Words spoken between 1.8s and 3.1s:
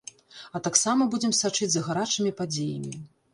гарачымі падзеямі.